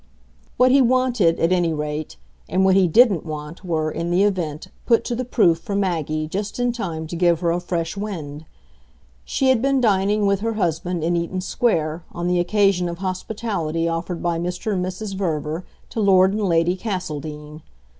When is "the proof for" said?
5.15-5.75